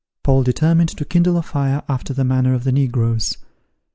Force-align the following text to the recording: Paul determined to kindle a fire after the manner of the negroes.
Paul 0.23 0.41
determined 0.41 0.89
to 0.89 1.05
kindle 1.05 1.37
a 1.37 1.43
fire 1.43 1.83
after 1.87 2.11
the 2.11 2.23
manner 2.23 2.55
of 2.55 2.63
the 2.63 2.71
negroes. 2.71 3.37